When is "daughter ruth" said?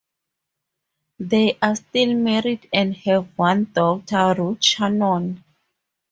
3.65-4.63